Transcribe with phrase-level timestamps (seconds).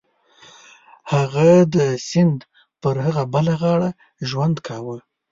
[1.13, 2.39] هغه د سیند
[2.81, 3.89] پر هغه بله غاړه
[4.29, 4.97] ژوند کاوه.